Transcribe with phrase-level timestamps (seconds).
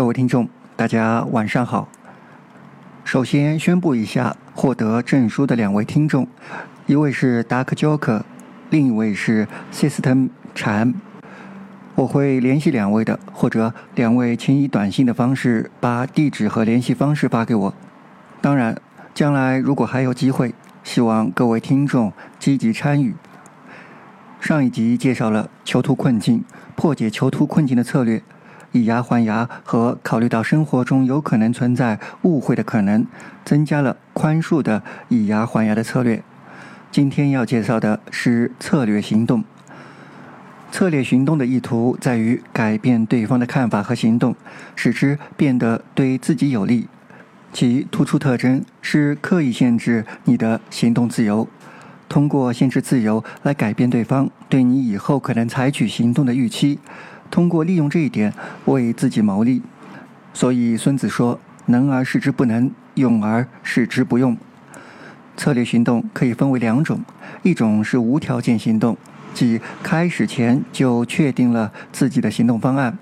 [0.00, 1.86] 各位听众，大家晚上好。
[3.04, 6.26] 首先宣布一下获得证书的两位听众，
[6.86, 8.22] 一位是 Dark Joker，
[8.70, 10.94] 另一位是 System 禅。
[11.96, 17.74] 我会联系两位的，或者两位请以短信的方式把地址和联系方式发给我。
[18.40, 18.80] 当然，
[19.12, 23.14] 将来如果还有机会，希望各位听众积极参与。
[24.40, 26.42] 上一集介绍了囚徒困境，
[26.74, 28.22] 破解囚徒困境的策略，
[28.72, 33.06] 以牙还牙和考虑到生活中有可能存在误会的可能，
[33.44, 36.22] 增加了宽恕的以牙还牙的策略。
[36.90, 39.44] 今天要介绍的是策略行动。
[40.72, 44.36] 策略行动的意图在于改变对方的看法和行动，
[44.76, 46.86] 使之变得对自己有利。
[47.52, 51.48] 其突出特征是刻意限制你的行动自由。
[52.08, 56.78] 通过限制自由来改变对方对你以后可能采取行动的预期，
[57.30, 58.32] 通过利用这一点
[58.66, 59.62] 为自己谋利。
[60.32, 64.36] 所以孙子说：“能而示之不能，用而示之不用。”
[65.36, 67.00] 策略行动可以分为两种，
[67.42, 68.96] 一种是无条件行动，
[69.32, 72.98] 即开始前就确定了自己的行动方案，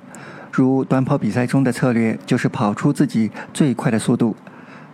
[0.53, 4.37] 如短跑比赛中的策略就是跑出自己最快的速度。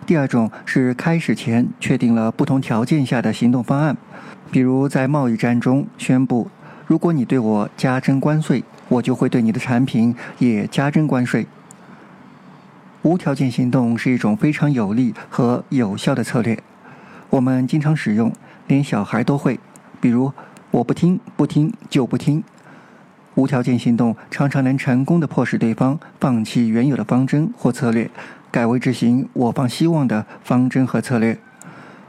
[0.06, 3.96] 第二种是开始前确定了不同条件下的行动方案，
[4.50, 6.48] 比如在贸易战中宣布，
[6.86, 11.46] 如果你对我加征关税，我就会对你的产品也加征关税。
[13.02, 16.62] 无条件行动是一种非常有利和有效的策略，
[17.30, 18.32] 我们经常使用，
[18.66, 19.58] 连小孩都会。
[20.00, 20.32] 比如，
[20.70, 22.42] 我不听，不听就不听。
[23.34, 28.08] 无条件行动常常能成功的迫使对方放弃原有的方针或策略。
[28.52, 31.36] 改为执行我方希望的方针和策略。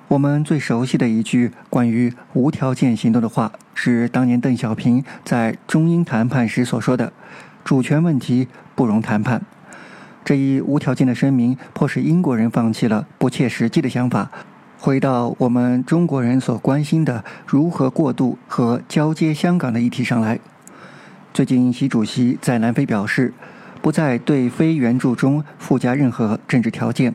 [0.08, 7.12] 我们最熟悉的一句关于无条件行动的话，是当年邓小平在中英谈判时所说的
[7.66, 9.42] ：“主权问题不容谈判。”
[10.23, 14.30] 这一无条件的声明，迫使英国人放弃了不切实际的想法，
[14.80, 20.40] 回到我们中国人所关心的如何过渡和交接香港的议题上来。
[21.34, 23.34] 最近，习主席在南非表示。
[23.81, 27.13] 不再对非援助中附加任何政治条件，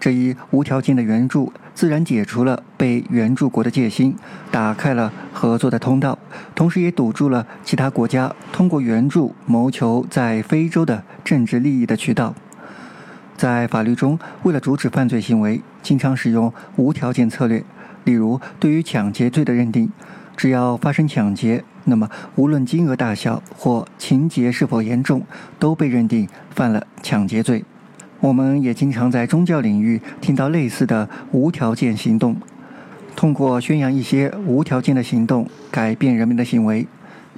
[0.00, 4.16] 这一无条件的援助自然解除了被援助国的戒心，
[4.50, 6.18] 打开了合作的通道，
[6.54, 12.34] 同时也堵住了其他国家通过援助谋求在非洲的政治利益的渠道。
[13.36, 17.62] 在法律中，为了阻止犯罪行为，经常使用无条件策略。
[18.04, 19.92] 例如，对于抢劫罪的认定，
[20.34, 21.62] 只要发生抢劫。
[21.84, 25.22] 那么，无论金额大小或情节是否严重，
[25.58, 27.62] 都被认定犯了抢劫罪。
[28.20, 32.36] 我们也经常在宗教领域听到类似的无条件行动，
[33.14, 36.86] 通过宣扬一些无条件的行动改变人们的行为。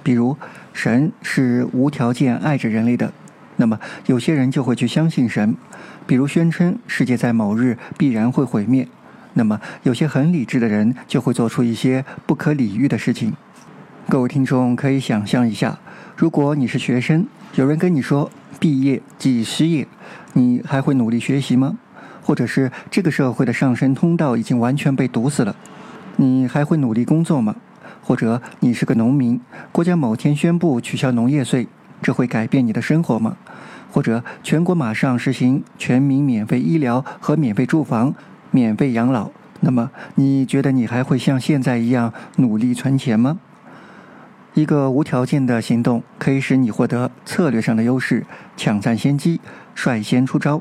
[0.05, 0.37] 比如，
[0.73, 3.13] 神是无条件爱着人类的，
[3.57, 5.55] 那么有些人就会去相信神。
[6.07, 8.87] 比如，宣称世界在某日必然会毁灭，
[9.35, 13.35] 那么有些很理智的人就会做出一些不可理喻的事情。
[14.09, 15.79] 各位听众可以想象一下，
[16.17, 19.87] 如果你是学生，有人跟你说毕业即失业，
[20.33, 21.79] 你还会努力学习吗？
[22.23, 25.57] 或者是这个社会的上升通道已经完全被堵死了，
[26.17, 27.57] 你还会努力工作吗？
[28.03, 31.69] 或者你是个农民，国家某天宣布取消农业税，
[32.03, 33.37] 这会改变你的生活吗？
[33.91, 38.15] 或者全国马上实行全民免费医疗和免费住房、
[38.51, 39.31] 免费养老，
[39.61, 43.39] 那么你觉得你还会像现在一样努力存钱吗？
[44.59, 48.27] 一个无条件的行动可以使你获得策略上的优势，
[48.57, 49.41] 抢占先机，
[49.73, 50.61] 率先出招。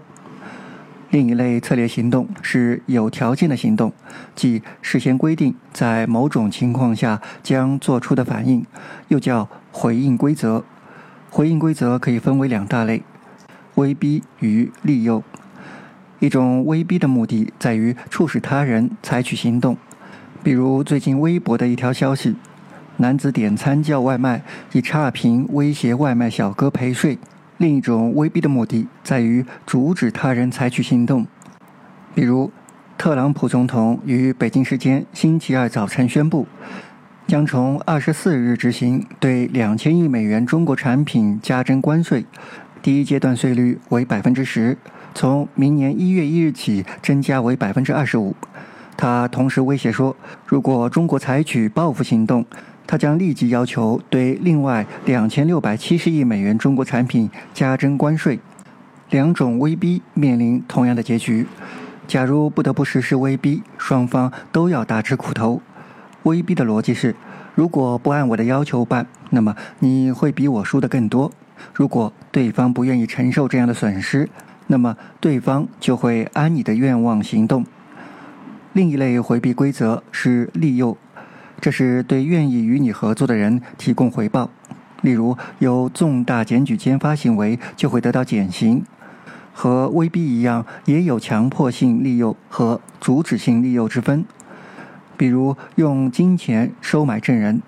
[1.09, 3.91] 另一类策略行动是有条件的行动，
[4.35, 8.63] 即事先规定在某种情况下将做出的反应，
[9.07, 10.63] 又叫回应规则。
[11.31, 13.01] 回应规则可以分为两大类：
[13.73, 15.23] 威逼与利诱。
[16.19, 19.75] 一种威逼的目的在于促使他人采取行动，
[20.43, 22.35] 比如最近微博的一条消息。
[22.97, 24.41] 男子点餐叫外卖，
[24.73, 27.17] 以差评威胁外卖小哥陪睡。
[27.57, 31.25] 另一种威逼的目的在于阻止他人采取行动，
[32.13, 32.51] 比如，
[32.97, 36.47] 特朗普总统于北京时间星期二早晨宣布，
[37.27, 42.25] 将从二十四日执行对两千亿美元中国产品加征关税，
[42.81, 44.77] 第一阶段税率为百分之十，
[45.15, 48.35] 从明年一月一日起增加为百分之二十五。
[48.95, 52.45] 他同时威胁说，如果中国采取报复行动，
[52.87, 58.39] 他将立即要求对另外两千六百七十亿美元中国产品加征关税。
[59.09, 61.45] 两种威逼面临同样的结局。
[62.07, 65.61] 假如不得不实施威逼，双方都要大吃苦头。
[66.23, 67.15] 威逼的逻辑是：
[67.53, 71.31] 如果不按我的要求办，那么你会比我输的更多。
[71.73, 74.29] 如果对方不愿意承受这样的损失，
[74.67, 77.65] 那么对方就会按你的愿望行动。
[78.73, 80.97] 另一类回避规则是利诱，
[81.59, 84.49] 这是对愿意与你合作的人提供回报，
[85.01, 88.83] 例如有重大检举揭发行为就会得到减刑。
[89.53, 94.23] 和威逼一样，也有强迫性利诱和阻止性利诱之分。
[95.17, 97.63] 比如用金钱收买证人，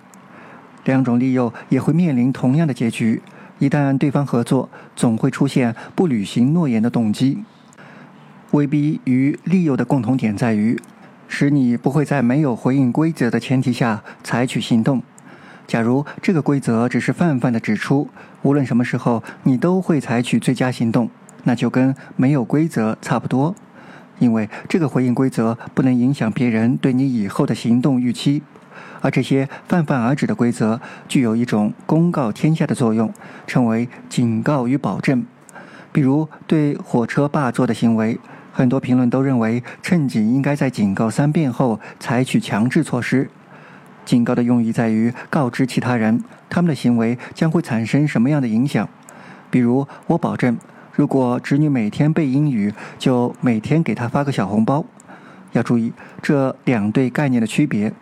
[0.86, 3.24] 两种利诱也会面临同样的结局。
[3.58, 7.44] 一旦对方合作，总会出现不履行诺言的动机。
[8.52, 10.80] 威逼与利诱的共同点在于，
[11.30, 15.02] 使你不会在没有回应规则的前提下采取行动。
[15.66, 18.10] 假如这个规则只是泛泛的指出，
[18.42, 21.10] 无论什么时候你都会采取最佳行动。
[21.46, 23.56] 那就跟没有规则差不多，
[24.20, 28.44] 因为这个回应规则不能影响别人对你以后的行动预期，
[29.00, 33.14] 而这些泛泛而止的规则具有一种公告天下的作用，
[33.48, 35.26] 称为警告与保证。
[35.94, 38.20] 比如对火车霸座的行为，
[38.60, 43.30] 很多评论都认为，乘警应该在警告三遍后采取强制措施。
[44.04, 48.90] 警告的用意在于告知其他人，他们的行为将会产生什么样的影响。
[49.50, 50.58] 比如，我保证。
[50.92, 54.84] 如果侄女每天背英语，就每天给她发个小红包。
[55.54, 57.94] 要注意这两对概念的区别：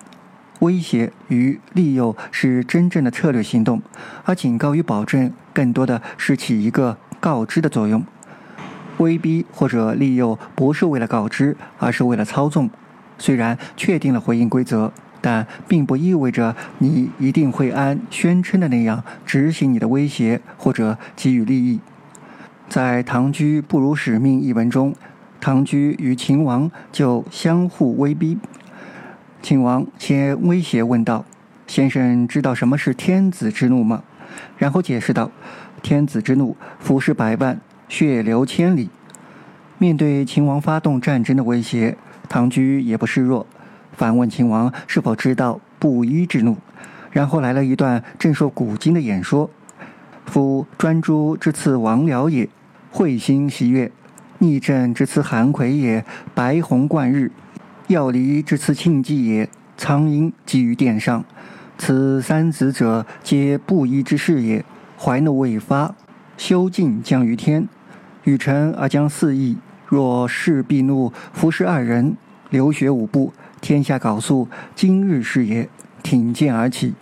[0.62, 3.80] 威胁与利诱是真正的策略行动，
[4.26, 8.04] 而警告与保证更多的是起一个告知的作用。
[8.98, 12.70] 威逼或者利诱不是为了告知，而是为了操纵。
[13.18, 14.92] 虽然确定了回应规则，
[15.22, 21.80] 但并不意味着你一定会按宣称的那样执行你的威胁或者给予利益。
[22.70, 24.94] 在《唐居不辱使命》一文中，
[25.40, 28.38] 唐居与秦王就相互威逼。
[29.42, 31.24] 秦王先威胁问道
[31.66, 34.04] ：“先生知道什么是天子之怒吗？”
[34.58, 35.32] 然后解释道
[35.82, 38.90] ：“天子之怒，俯视百万，血流千里。”
[39.80, 41.98] 面对秦王发动战争的威胁，
[42.28, 43.46] 唐雎也不示弱，
[43.94, 46.58] 反问秦王是否知道布衣之怒。
[47.12, 49.50] 然后来了一段正说古今的演说
[50.26, 52.50] ：“夫专诸之次王僚也。”
[52.92, 53.92] 彗星袭月，
[54.40, 56.04] 逆政之次韩魁也；
[56.34, 57.32] 白虹贯日，
[57.88, 59.48] 要离之次庆忌也。
[59.78, 61.24] 苍鹰击于殿上，
[61.78, 64.66] 此三子者，皆布衣之士也。
[64.98, 65.94] 怀怒未发，
[66.36, 67.68] 修静将于天。
[68.28, 69.58] 与臣而将四邑，
[69.88, 72.18] 若事必怒，服侍二人，
[72.50, 73.32] 流血五步，
[73.62, 74.48] 天下缟素。
[74.76, 75.68] 今日是也。
[76.04, 76.94] 挺剑而起，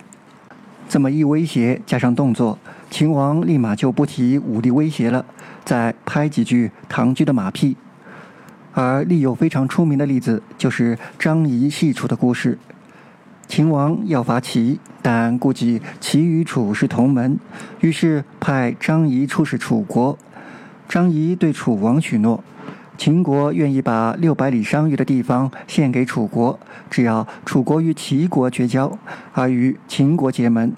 [0.88, 2.58] 这么一威胁，加上动作，
[2.90, 5.24] 秦王立马就不提武力威胁了。
[5.64, 7.76] 再拍几句唐雎的马屁，
[8.72, 12.58] 而另有非常出名的例子，就是张仪戏楚的故事。
[13.46, 17.38] 秦王要伐齐，但顾及齐与楚是同门，
[17.80, 20.18] 于是派张仪出使楚国。
[20.88, 22.42] 张仪对楚王许诺，
[22.96, 28.96] 秦国愿意把六百里商於的地方献给楚国，只要楚国与齐国绝交，
[29.32, 30.72] 而与秦国结盟。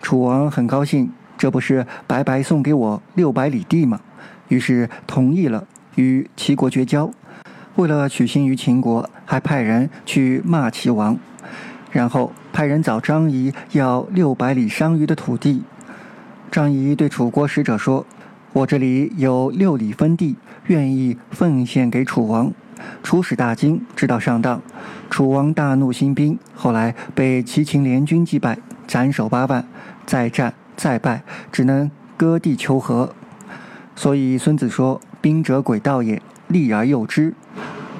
[0.00, 4.00] 楚王很高兴，这不是白白送给我六百里地吗？
[4.48, 5.66] 于是同意了
[5.96, 7.10] 与齐国绝交，
[7.76, 11.16] 为了取信于秦国，还派人去骂齐王，
[11.90, 15.62] 然后派人找张仪要六百里商於的土地。
[16.50, 18.04] 张仪对楚国使者说
[18.52, 22.52] ：“我这里有六里分地，愿意奉献给楚王。”
[23.02, 24.60] 楚使大惊，知道上当，
[25.08, 29.64] 楚王大怒，兴兵，后来被齐秦联军击败，斩首八万，
[30.04, 33.14] 再战再败，只能割地求和。
[33.94, 37.34] 所以孙子说：“兵者诡道也，利而诱之。”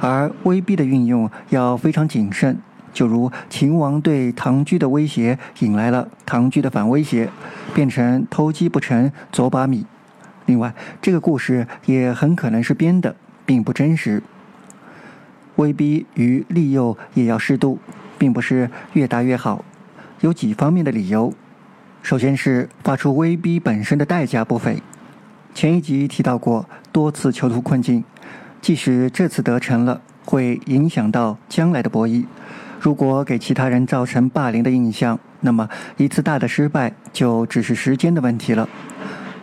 [0.01, 2.59] 而威逼的运用要非常谨慎。
[2.93, 7.31] 就如秦王对唐居的威胁，引来了唐居的反威胁，
[7.73, 9.87] 变成偷鸡不成蚀把米。
[10.53, 13.17] 另外，这个故事也很可能是编的，
[13.47, 14.23] 并不真实。
[15.57, 17.79] 威逼与利诱也要适度，
[18.19, 19.65] 并不是越大越好。
[20.21, 21.33] 有几方面的理由。
[22.03, 24.83] 首先是发出威逼本身的代价不菲。
[25.55, 28.05] 前一集提到过，多次囚徒困境，
[28.61, 32.27] 即使这次得逞了，会影响到将来的博弈。
[32.79, 35.67] 如果给其他人造成霸凌的印象，那么
[35.97, 38.69] 一次大的失败就只是时间的问题了。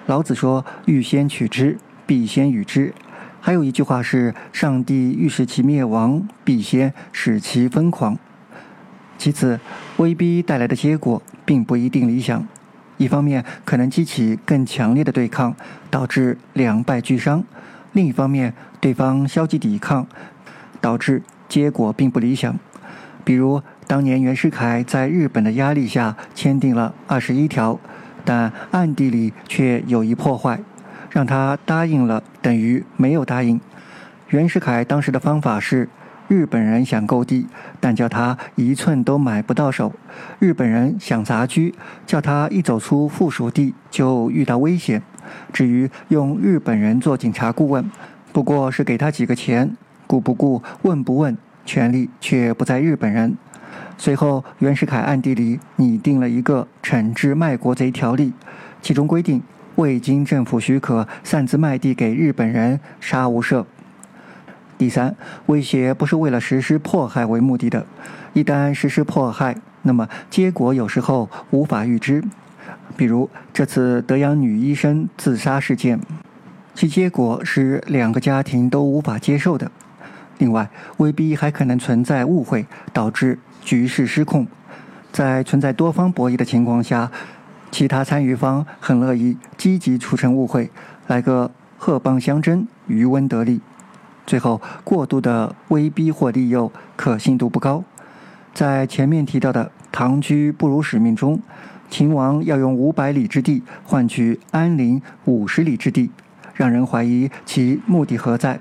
[0.09, 2.91] 老子说：“欲先取之，必先予之。”
[3.39, 8.17] 还有一句话是：“上帝欲使其灭亡，必先使其疯狂。”
[9.19, 9.59] 其次，
[9.97, 12.43] 威逼带来的结果并不一定理想。
[12.97, 15.55] 一方面可能激起更强烈的对抗，
[15.91, 17.43] 导致两败俱伤；
[17.93, 20.07] 另一方面，对方消极抵抗，
[20.81, 22.57] 导致结果并不理想。
[23.23, 27.79] 比如，当年袁世凯在日本的压力下签订了二十一条，
[28.25, 30.59] 但暗地里却有意破坏，
[31.09, 33.59] 让他答应了等于没有答应。
[34.29, 35.89] 袁世凯当时的方法是：
[36.27, 37.47] 日本人想购地，
[37.79, 39.91] 但叫他一寸都买不到手；
[40.37, 41.73] 日本人想杂居，
[42.05, 45.01] 叫他一走出附属地就遇到危险。
[45.51, 47.89] 至于用日本人做警察顾问，
[48.31, 51.35] 不过是给他几个钱，顾不顾、问不问，
[51.65, 53.35] 权力却不在日本人。
[54.01, 58.31] 随后，袁世凯暗地里拟定了一个惩治卖国贼条例，
[58.81, 59.43] 其中规定，
[59.75, 63.65] 未经政府许可擅自卖地给日本人，杀无赦。
[64.77, 65.13] 第三，
[65.47, 67.85] 威胁不是为了实施迫害为目的的，
[68.31, 72.23] 一旦实施迫害，那么结果有时候无法预知。
[72.95, 75.99] 比如这次德阳女医生自杀事件，
[76.73, 79.69] 其结果是两个家庭都无法接受的。
[80.39, 84.47] 另外，威逼还可能存在误会，导致局势失控。
[85.11, 87.11] 在存在多方博弈的情况下，
[87.71, 90.71] 其他参与方很乐意积极促成误会，
[91.07, 93.61] 来个鹤蚌相争，渔翁得利。
[94.25, 97.83] 最后，过度的威逼或利诱可信度不高。
[98.53, 101.41] 在前面提到的“唐居不辱使命”中，
[101.89, 106.11] 秦王要用五百里之地换取安陵五十里之地，
[106.53, 108.59] 让人怀疑其目的何在。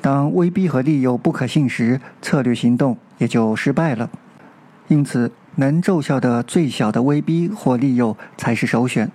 [0.00, 4.08] 当威逼和利诱不可信时，策略行动也就失败了。
[4.86, 9.10] 因此，能奏效的最小的威逼或利诱才是首选。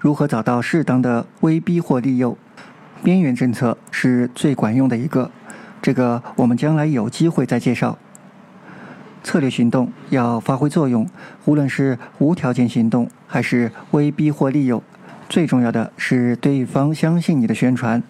[0.00, 2.36] 如何找到适当的威逼或利诱？
[3.04, 5.30] 边缘政策是最管用的一个，
[5.80, 7.98] 这个我们将来有机会再介绍。
[9.22, 11.08] 策略行动要发挥作用，
[11.44, 14.82] 无论是无条件行动还是威逼或利诱，
[15.28, 18.02] 最重要的是对方相信你的宣传。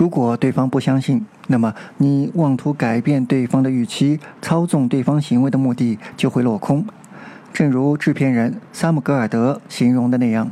[0.00, 6.82] 如果对方不相信，那么你妄图改变对方的预期、操纵对方行为的目的就会落空。
[7.52, 10.50] 正如制片人萨姆·格尔德形容的那样。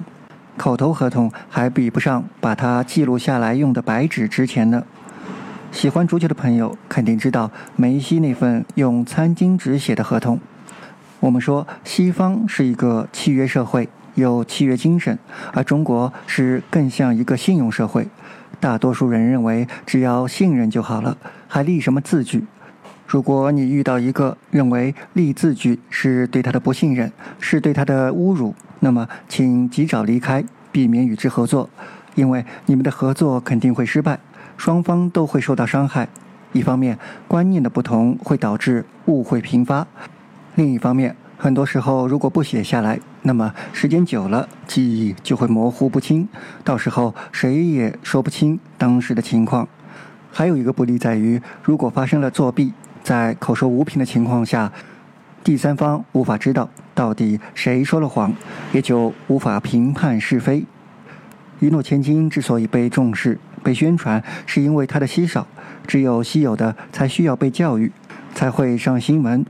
[0.59, 4.85] 口头合同还比不上把它记录下来用的白纸值钱呢。
[5.73, 10.38] 喜欢足球的朋友肯定知道梅西那份用餐巾纸写的合同。
[11.21, 15.19] 我们说西方是一个契约社会，有契约精神，
[15.55, 18.07] 而中国是更像一个信用社会。
[18.60, 22.44] 大多数人认为只要信任就好了，还立什么字据？
[23.06, 27.10] 如果你遇到一个认为立字据是对他的不信任，
[27.40, 28.54] 是对他的侮辱。
[28.80, 31.70] 那么，请及早离开，避免与之合作，
[32.14, 34.18] 因为你们的合作肯定会失败，
[34.56, 36.08] 双方都会受到伤害。
[36.52, 39.86] 一方面，观念的不同会导致误会频发；
[40.54, 46.26] 另一方面，很多时候如果不写下来，那么时间久了，记忆就会模糊不清，
[46.64, 49.68] 到时候谁也说不清当时的情况。
[50.32, 54.73] 还有一个不利在于，如果发生了作弊，在口说无凭的情况下。
[55.44, 58.32] 第三方无法知道到底谁说了谎，
[58.73, 60.64] 也就无法评判是非。
[61.61, 65.47] 一诺千金之所以被重视、被宣传，是因为它的稀少，
[65.87, 67.92] 只有稀有的才需要被教育，
[68.35, 69.44] 才会上新闻。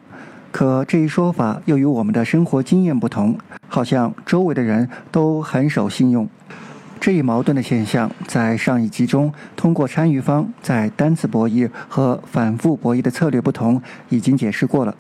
[0.51, 3.39] 可这一说法又与我们的生活经验不同，
[3.69, 6.29] 好像周围的人都很守信用。
[7.01, 14.95] 这一矛盾的现象，在上一集中通过参与方在单次博弈和反复博弈的策略不同，已经解释过了。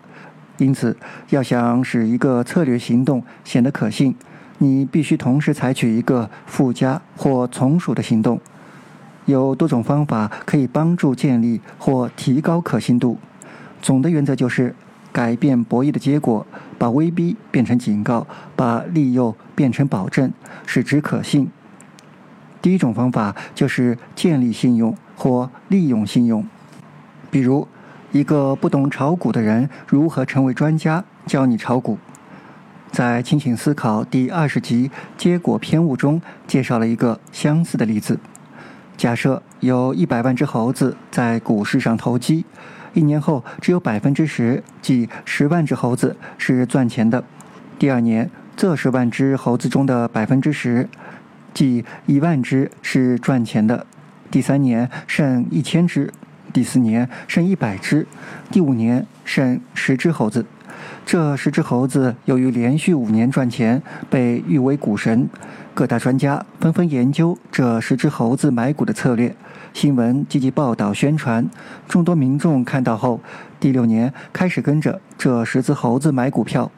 [0.59, 0.97] 因此，
[1.31, 4.14] 要想使一个策略行动显得可信，
[4.59, 8.40] 你必须同时采取一个附加或从属的行动。
[9.25, 13.19] 有多种方法可以帮助建立或提高可信度。
[13.83, 14.75] 总的原则就是
[15.12, 16.46] 改变博弈的结果，
[16.78, 20.32] 把威逼变成警告，把利诱变成保证，
[20.66, 21.48] 使之可信。
[22.60, 26.46] 第一种方法就是建立信用或利用信用，
[27.30, 27.66] 比如。
[28.10, 31.04] 一个不懂炒股的人如何成为专家？
[31.26, 31.98] 教你炒股。
[32.90, 38.18] 在《清醒思考》第二十集“结果偏误”中，介绍了一个相似的例子：
[38.96, 42.46] 假设有一百万只猴子在股市上投机，
[42.99, 47.23] 一年后只有百分之十，即十万只猴子是赚钱的；
[47.78, 50.88] 第二年，这十万只猴子中的百分之十，
[51.55, 53.87] 即一万只是赚钱的；
[54.33, 56.12] 第三年，剩一千只。
[56.52, 58.05] 第四年剩一百只，
[58.50, 60.45] 第五年剩十只猴子。
[61.04, 65.28] 这十只猴子由于连续五年赚钱，被誉为股神。
[65.75, 69.35] 各大专家纷纷研究这十只猴子买股的策略，
[69.73, 71.49] 新闻积极报道宣传。
[71.87, 73.20] 众多民众看到后，
[73.61, 76.70] 第六年开始跟着这十只猴子买股票。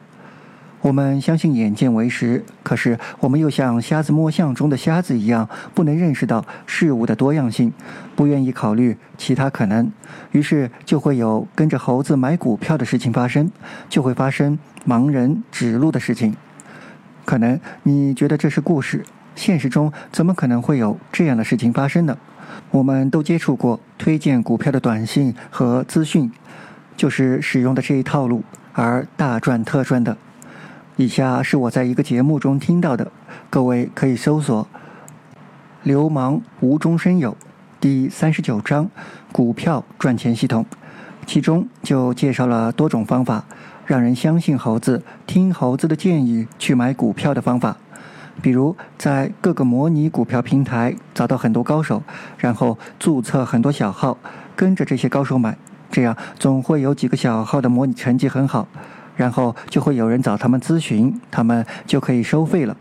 [0.81, 7.71] 我们相信眼见为实，可是我们又像瞎子摸象中的瞎子一样，不能认识到事物的多样性，
[8.17, 9.93] 不愿意考虑其他可能，
[10.33, 13.51] 于是就会有跟着猴子买股票的事情发生，
[13.91, 16.35] 就会发生盲人指路的事情。
[17.27, 22.17] 可能你觉得这是故事，现实中怎么可能会有这样的事情发生呢？
[22.71, 26.33] 我们都接触过推荐股票的短信和资讯，
[26.97, 30.17] 就是使用的这一套路，而大赚特赚的。
[31.01, 33.11] 以下是我在一个节目中听到的，
[33.49, 34.69] 各位可以搜索
[35.83, 37.35] “流氓无中生有”
[37.81, 38.91] 第三十九章
[39.33, 40.67] “股票赚钱系统”，
[41.25, 43.47] 其中就介绍了多种方法，
[43.87, 47.79] 让人相信猴子、听猴子的建议去买股票的方法。
[48.43, 52.03] 比如在各个模拟股票平台找到很多高手，
[52.37, 54.19] 然后注册很多小号，
[54.55, 55.57] 跟着这些高手买，
[55.91, 58.69] 这样总会有几个小号的模拟成绩很好。
[59.17, 62.77] 然后就会有人找他们咨询，他们就可以收费了。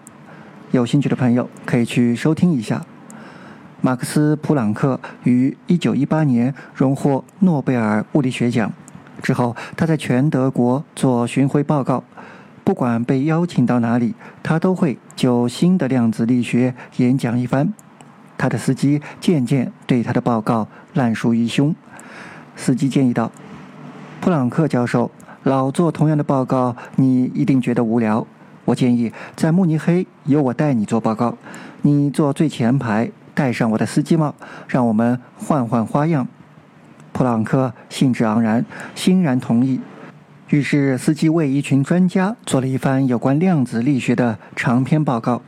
[0.72, 2.86] 有兴趣的朋友可以去收听一下。
[3.82, 8.72] 马克思·普朗克于1918年荣获诺贝尔物理学奖
[9.24, 12.04] 之后，他在全德国做巡回报告，
[12.64, 17.74] 不管被邀请到哪里，他都会就新的量子力学演讲一番。
[18.38, 21.74] 他的司机渐渐对他的报告烂熟于胸。
[22.56, 23.32] 司机建议道
[24.22, 25.10] ：“普朗克教授。”
[25.44, 28.26] 老做同样的报告，你一定觉得无聊。
[28.66, 31.38] 我建议在慕尼黑由我带你做报告，
[31.82, 34.36] 你坐最前排，戴上我的司机帽，
[34.68, 36.28] 让我们换换花样。
[37.12, 39.80] 普朗克兴致盎然，欣然同意。
[40.50, 45.42] 于是司机为一群专家做了一番有关量子力学的长篇报告。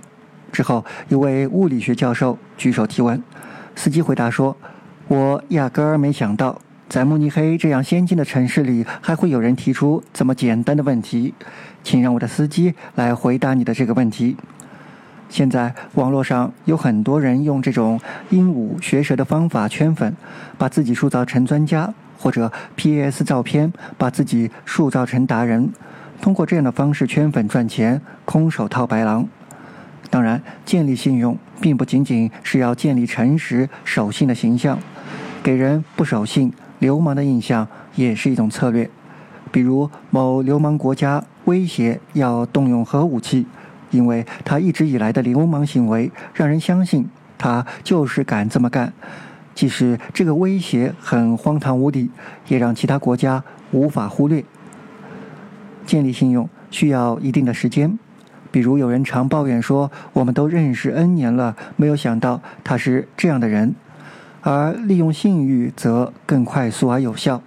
[0.52, 3.22] 之后，一位物理学教授举手提问，
[3.76, 4.56] 司机回答说
[5.08, 6.60] ：“我压根儿没想到。”
[6.92, 11.34] 在慕尼黑这样先进的城市里，还会有人提出这么简单的问题？
[11.86, 14.36] 请让我的司机来回答你的这个问题。
[15.30, 17.98] 现在网络上有很多人用这种
[18.30, 20.14] 鹦鹉学舌的方法圈粉，
[20.58, 25.72] 把自己塑造成专家，或者 PS 照片把自己塑造成达人，
[26.22, 29.26] 通过这样的方式圈粉赚钱，空手套白狼。
[30.10, 34.78] 当然，建立信用并不仅仅是要建立诚实守信的形象，
[35.42, 36.52] 给人不守信。
[36.81, 38.89] 流氓的印象也是一种策略，
[39.51, 43.46] 比如某流氓国家威胁要动用核武器，
[43.91, 48.91] 因为他一直以来的流氓行为让人相信他就是敢这么干。
[49.53, 52.09] 即使这个威胁很荒唐无理，
[52.48, 54.44] 也让其他国家无法忽略。
[55.85, 58.00] 建立信用需要一定的时间，
[58.50, 63.75] 比如有人常抱怨说：“我们都认识 N 年了，没有想到他是这样的人。”
[64.42, 67.42] 而利用信誉则更快速而有效，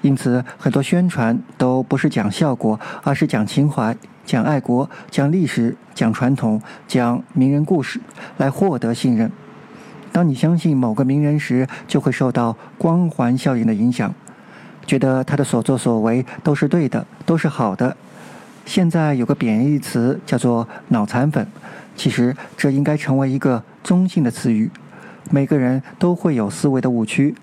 [0.00, 8.00] 因此很多宣传都不是讲效果，而是讲情怀、讲爱国、讲历史、讲传统、讲名人故事，
[8.38, 9.30] 来获得信任。
[10.10, 14.14] 当你相信某个名人时，就会受到光环效应的影响，
[14.86, 17.94] 觉得他的所作所为都是对的，都是好的。
[18.64, 21.46] 现在有个贬义词叫做“脑残粉”，
[21.94, 24.70] 其实这应该成为一个中性的词语。
[25.30, 27.34] 每个人都会有思维的误区，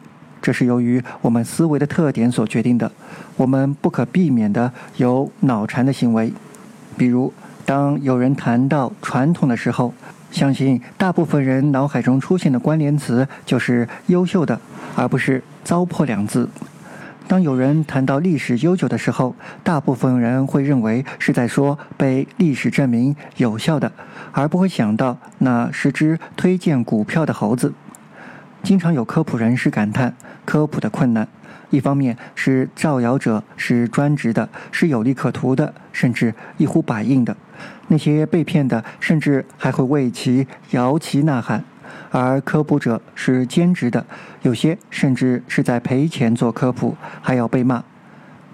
[0.42, 2.92] 这是由于我们思维的特点所决定的。
[3.36, 6.32] 我们不可避免的有脑残的行为，
[6.98, 7.34] 比如
[7.66, 9.94] 当有人谈到传统的时候，
[10.32, 14.60] 相信大部分人脑海中出现的关联词就是“优秀的”，
[14.96, 16.50] 而不是“糟粕”两字。
[17.28, 23.92] 当有人谈到历史悠久的时候，大部分人会认为是在说被历史证明有效的，
[24.32, 27.74] 而不会想到那十只推荐股票的猴子。
[28.62, 31.28] 经常有科普人士感叹科普的困难：
[31.70, 37.34] 一方面是造谣者是专职的，是有利可图的，甚至一呼百应的；
[37.88, 41.64] 那些被骗的，甚至还会为其摇旗呐喊。
[42.12, 44.06] 而科普者是兼职的，
[44.42, 47.84] 有些甚至是在赔钱做科普，还要被骂。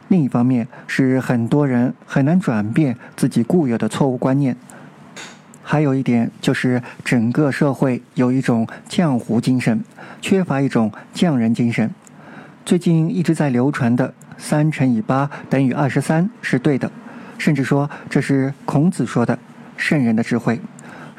[0.08, 4.56] 另一方面是很多人很难转变自己固有的错误观念。
[5.62, 9.84] 还有一点就是整个社会有一种浆糊精神，
[10.20, 11.94] 缺乏一种匠人精神。
[12.66, 16.92] 最近一直在流传的“三乘以八等于二十三”是对的，
[17.38, 19.38] 甚至说这是孔子说的，
[19.78, 20.60] 圣人的智慧。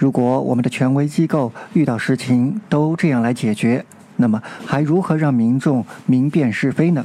[0.00, 3.84] 如果我们的权威机构遇到事情都这样来解决，
[4.16, 7.04] 那么还如何让民众明辨是非呢？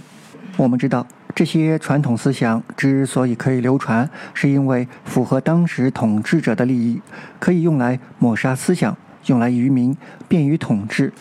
[0.55, 1.05] 我们知道，
[1.35, 7.01] 这些传统思想之所以可以流传，是因为符合当时统治者的利益，
[7.37, 9.97] 可以用来抹杀思想，用来愚民，
[10.29, 11.11] 便于统治。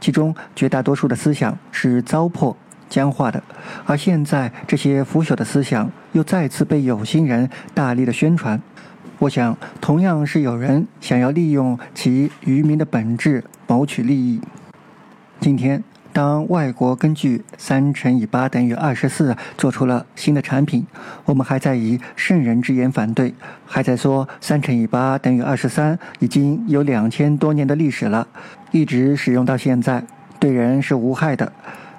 [0.00, 2.54] 其中绝大多数的思想是糟粕、
[2.90, 3.42] 僵化的，
[3.86, 8.60] 而现在这些腐朽的思想又再次被有心人大力的宣传。
[9.22, 14.40] 我想，同样是有人想要利用其愚民的本质谋取利益。
[15.38, 20.84] 今天，当外国根据三乘以八等于二十四做出了新的产品，
[21.24, 23.32] 我们还在以圣人之言反对，
[23.64, 28.26] 还在说三乘以八等于二十三已经有两千多年的历史了，
[28.72, 30.02] 一直使用到现在，
[30.40, 31.52] 对人是无害的。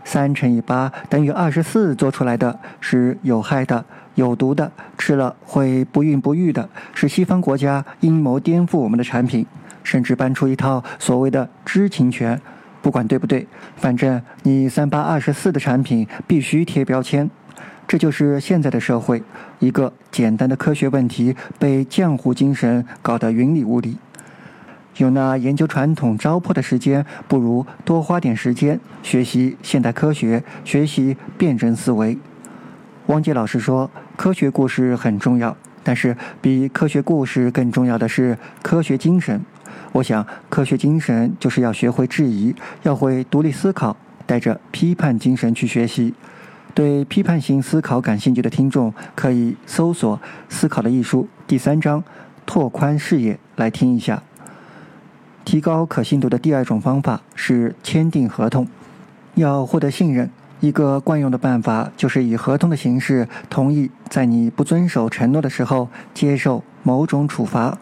[0.03, 9.45] 三乘以八等于二十四做出来的是有害的、有毒的，吃了会不孕不育的，是西方国家阴谋颠覆我们的产品，
[9.84, 12.39] 甚至搬出一套所谓的知情权。
[12.82, 13.47] 不管对不对，
[13.78, 17.30] 反正你三八二十四的产品必须贴标签，
[17.88, 19.23] 这就是现在的社会。
[19.60, 23.97] 一个简单的科学问题被浆糊精神搞得云里雾里。
[24.97, 32.17] 有那研究传统糟粕的时间，不如多花点时间学习现代科学，学习辩证思维。
[33.08, 39.43] 汪杰老师说，科学故事很重要，但是比科学故事更重要的是科学精神。
[39.91, 43.95] 我想，科学精神就是要学会质疑，要会独立思考，
[44.26, 46.13] 带着批判精神去学习。
[46.73, 50.17] 对批判性思考感兴趣的听众，可以搜索
[50.49, 52.04] 《思考的艺术》第三章
[52.45, 54.23] “拓宽视野”来听一下。
[55.45, 58.67] 提高可信度的第二种方法是签订合同。
[59.36, 60.30] 要获得信任，
[60.63, 67.78] 一个惯用的办法就是以合同的形式同意在你不遵守承诺的时候接受某种处罚。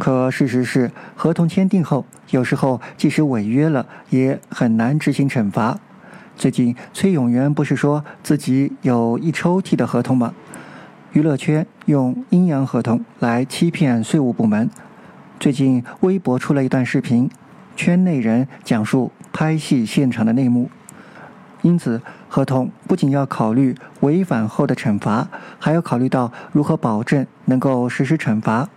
[0.00, 5.78] 可事实是，合同签订后，有时候即使违约了，也很难执行惩罚。
[6.36, 10.34] 最近，崔永元不是说自己有一抽屉的合同吗？
[11.12, 14.68] 娱乐圈用阴阳合同来欺骗税务部门。
[15.38, 17.30] 最近，微博出了一段视频，
[17.76, 20.68] 圈内人讲述拍戏现场的内幕。
[21.62, 28.68] 因此，合同不仅要考虑违反后的惩罚，还要考虑到如何保证能够实施惩罚。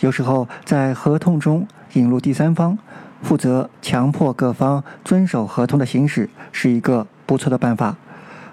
[0.00, 2.76] 有时候，在合同中引入第三方，
[3.22, 7.96] 负责强迫各方遵守合同的行使，是一个不错的办法。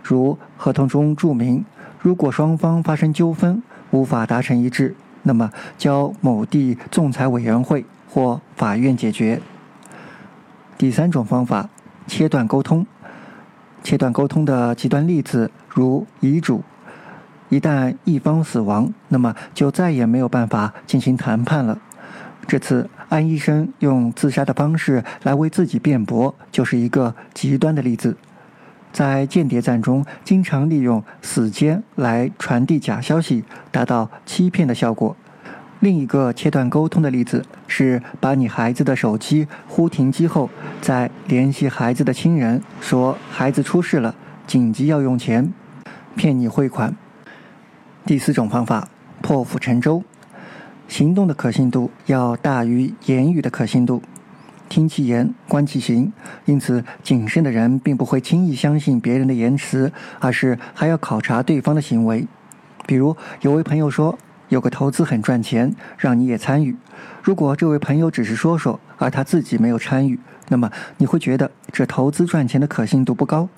[0.04, 1.66] 如合同中注明，
[2.00, 9.42] 如果双方发生纠纷，无法达成一致，那么交某地仲裁委员会或法院解决。
[10.78, 11.70] 第三种方法，
[12.06, 12.86] 切断沟通。
[13.84, 16.64] 切断沟通的极端例子，如遗嘱。
[17.50, 21.78] 一旦一方死亡，那么就再也没有办法进行谈判了。
[22.48, 28.18] 这次安医生用自杀的方式来为自己辩驳，就是一个极端的例子。
[28.92, 35.16] 在间谍战中，经常利用死间来传递假消息，达到欺骗的效果。
[35.84, 44.16] 另一个切断沟通的例子是把你孩子的手机呼停机后，再联系孩子的亲人，说孩子出事了，
[44.48, 45.52] 紧急要用钱，
[46.16, 46.96] 骗你汇款。
[48.06, 48.88] 第四种方法，
[49.22, 50.02] 破釜沉舟。
[50.88, 54.02] 行动的可信度要大于言语的可信度。
[54.70, 56.14] 听其言，观其行。
[56.46, 59.92] 因此，谨慎的人并不会轻易相信别人的言辞，
[60.22, 62.26] 而是还要考察对方的行为。
[62.88, 64.18] 比如，有位朋友说
[64.54, 66.76] 有个投资很赚钱，让你也参与。
[67.24, 73.50] 如果这位朋友只是说说，而他自己没有参与，那么你会觉得这投资赚钱的可信度不高。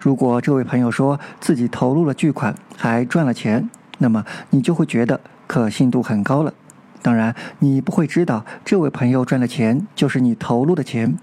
[0.00, 6.52] 如果这位朋友说自己投入了巨款，还赚了钱，那么你就会觉得可信度很高了。
[7.00, 11.16] 当然，你不会知道这位朋友赚的钱就是你投入的钱。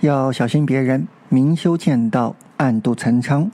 [0.00, 3.50] 要小心别人明修栈道，暗度陈仓。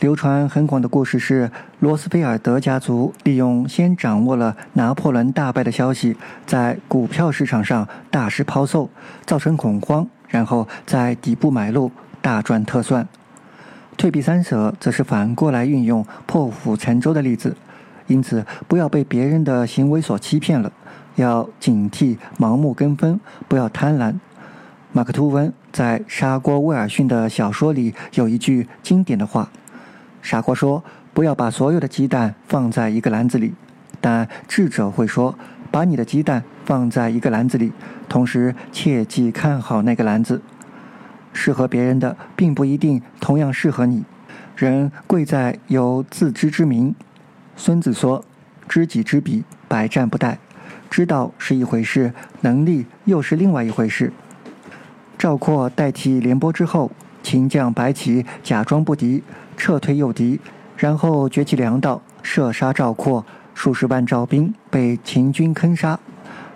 [0.00, 8.90] 流传很广的故事是，罗斯菲尔德家族利用先掌握了拿破仑大败的消息，在股票市场上大肆抛售，
[9.24, 13.06] 造成恐慌，然后在底部买入，大赚特赚。
[13.96, 17.56] 退避三舍，则是反过来运用破釜沉舟的例子。
[18.08, 20.70] 因此，不要被别人的行为所欺骗了，
[21.14, 24.14] 要警惕盲目跟风，不要贪婪。
[24.92, 29.50] 马克·吐温在沙锅威尔逊的小说里有一句经典的话
[30.24, 30.82] ：“傻瓜说，
[31.12, 33.52] 不要把所有的鸡蛋放在一个篮子里，
[34.00, 35.38] 但智者会说，
[35.70, 37.70] 把你的鸡蛋放在一个篮子里，
[38.08, 40.40] 同时切记看好那个篮子。
[41.34, 44.02] 适合别人的，并不一定同样适合你。
[44.56, 46.94] 人贵在有自知之明。”
[47.54, 48.24] 孙子说
[48.66, 50.38] ：“知己知彼，百战不殆。
[50.88, 54.10] 知道是一回事，能力又是另外一回事。”
[55.18, 56.90] 赵括代替廉颇之后，
[57.24, 59.24] 秦将白起假装不敌，
[59.56, 60.38] 撤退诱敌，
[60.76, 65.98] 然后崛起粮道，射杀赵括，数十万赵兵被秦军坑杀。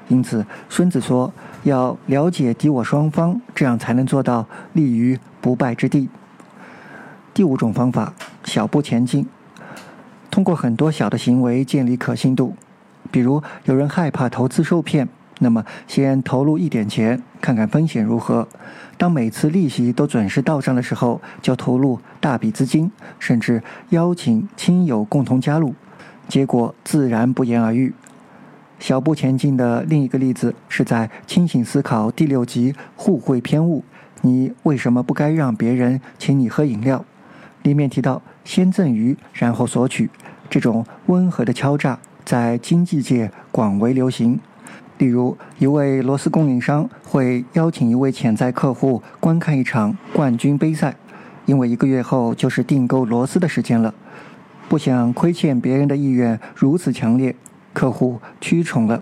[0.08, 1.32] 因此，孙子说
[1.64, 6.10] ：“要了解敌我双方，这样才能做到立于不败之地。”
[7.32, 8.12] 第五种方法：
[8.44, 9.26] 小步前进。
[10.30, 12.54] 通过很多小的行为建立可信度，
[13.10, 18.46] 比如有人害怕投资受骗，那么先投入一点钱，看看风险如何。
[18.96, 25.74] 当每次利息都准时到账的时候，就投入大笔资金，甚至邀请亲友共同加入，
[26.26, 27.94] 结果自然不言而喻。
[28.80, 33.84] 小步前进的另一个例子是在《清醒思考》第六集“互惠偏误”，
[34.22, 37.04] 你为什么不该让别人请你喝饮料？
[37.62, 40.08] 里面提到先赠予，然后索取，
[40.48, 44.40] 这种温和的敲诈在经济界广为流行。
[44.98, 50.96] 例如，一位螺丝供应商会邀请一位潜在客户观看一场冠军杯赛，
[51.46, 53.94] 因为一个月后就是订购螺丝的时间了，
[54.68, 57.34] 不想亏欠别人的意愿如此强烈。
[57.72, 59.00] 客户屈从了，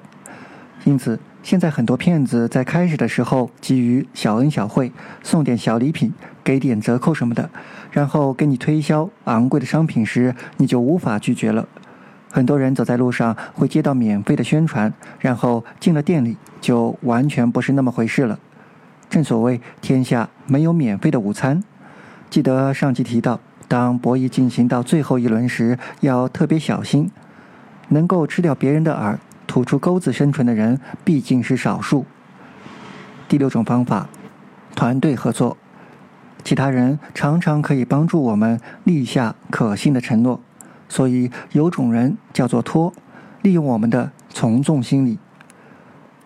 [0.84, 6.12] 因此现在很多骗子在开始的时候给予小恩小惠，送点小礼品，
[6.44, 7.48] 给点折扣什么的，
[7.90, 11.66] 然后给你推销昂贵的商品时，你就无法拒绝了。
[12.36, 18.38] 很多人走在路上会接到免费的宣传，然后进了店里就完全不是那么回事了。
[19.08, 21.64] 正所谓天下没有免费的午餐。
[22.28, 27.10] 记得上集提到，当博弈进行到最后一轮时，要特别小心。
[27.88, 32.04] 能够吃掉别人的饵、吐出钩子生存的人毕竟是少数。
[33.28, 34.10] 第六种方法，
[34.74, 35.56] 团队合作。
[36.44, 40.38] 其他人常常可以帮助我们立下可信的承诺，
[40.88, 42.92] 所以有种人叫做托，
[43.42, 45.18] 利用我们的从众心理。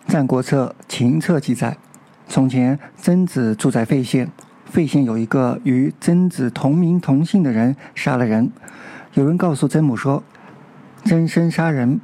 [0.11, 1.77] 《战国策·秦策》记载：
[2.27, 4.29] 从前曾子住在费县，
[4.65, 8.51] 费县有一个与曾子同名同姓的人杀了人，
[9.13, 10.23] 有人告诉曾母说。
[11.03, 11.99] 曾生杀人，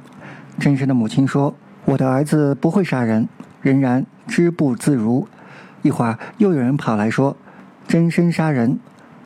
[0.58, 1.54] 曾生的母亲说
[1.86, 3.28] ：“我的儿子不会杀人，
[3.62, 5.28] 仍然知不自如。”
[5.82, 7.36] 一会儿又有人跑来说
[7.86, 8.80] ：“真身杀人，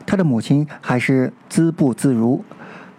[0.05, 2.45] 他的母亲还是知不自如。”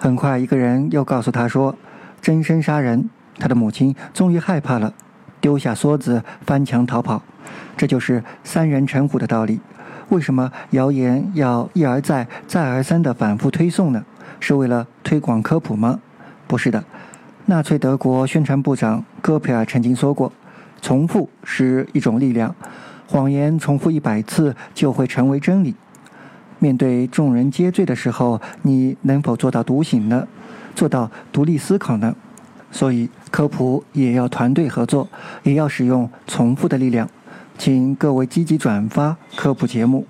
[0.04, 1.74] 很快，一个人又告诉他说
[2.20, 4.92] ：“真身杀人，他的母亲终于害怕了，
[5.40, 7.22] 丢下梭子翻墙逃跑。”
[7.74, 9.60] 这就是三人成虎的道理。
[10.10, 14.04] 为什么谣言要一而再、再而三的反复推送呢？
[14.40, 15.98] 是为了推广科普吗？
[16.46, 16.84] 不是的，
[17.46, 20.30] 纳粹德国宣传部长戈培尔曾经说过
[20.82, 22.54] ：“重复是一种力量，
[23.06, 25.74] 谎言重复一百次就会成为真理。”
[26.64, 30.26] 面对众人皆醉的时候，你能否做到独醒呢？
[30.74, 32.16] 做到独立思考呢？
[32.70, 35.06] 所以科普也要团队合作，
[35.42, 37.06] 也要使用重复的力量。
[37.58, 40.06] 请各位积极转发科普节目。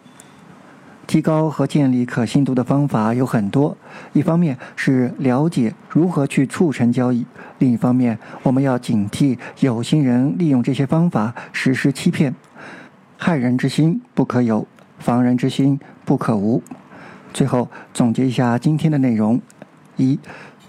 [1.08, 3.76] 提高和建立可信度的方法有很多，
[4.12, 7.26] 一方面是了解如何去促成交易，
[7.58, 12.32] 另一方面我们要警惕有心人利用这些方法实施欺骗。
[13.16, 14.66] 害人之心不可有，
[14.98, 16.62] 防人之心不可无。
[17.32, 19.40] 最后总结一下今天的内容：
[19.96, 20.18] 一、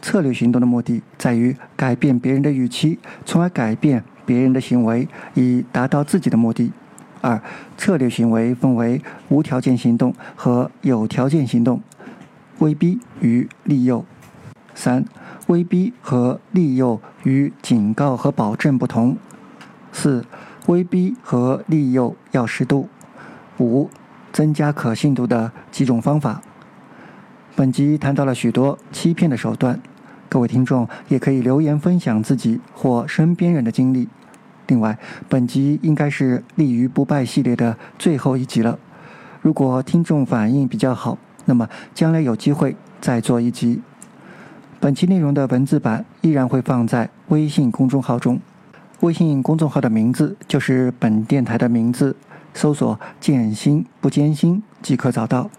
[0.02, 6.72] 策略行动的目的在于改变别人的预期，从而改变别人的行为，以达到自己的目的。
[7.22, 7.42] 二、
[7.78, 11.82] 策略行为分为无条件行动和有条件行动，
[12.60, 14.06] 威逼与利诱。
[14.76, 15.06] 三、
[15.48, 19.18] 威逼和利诱与警告和保证不同。
[19.92, 20.26] 四、
[20.68, 22.90] 威逼和利诱要适度。
[23.60, 23.90] 五、
[24.36, 26.42] 增加可信度的几种方法。
[27.56, 29.80] 本集谈到了许多欺骗的手段，
[30.28, 34.10] 各位听众也可以留言分享自己或身边人的经历。
[34.68, 38.78] 另外，本集应该是“立于不败”系列的最后一集了。
[39.42, 43.82] 如果听众反应比较好，那么将来有机会再做一集。
[44.82, 48.42] 本期内容的文字版依然会放在微信公众号中，
[49.00, 52.18] 微信公众号的名字就是本电台的名字，
[52.56, 55.52] 搜索“艰辛不艰辛”即可找到。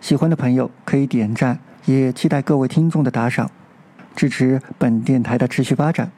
[0.00, 3.50] 喜欢的朋友可以点赞，也期待各位听众的打赏，
[4.14, 6.12] 支持本电台的持续发展。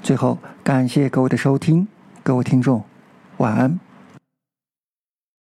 [0.00, 1.86] 最后，感谢各位的收听，
[2.22, 2.82] 各位听众，
[3.38, 3.78] 晚安。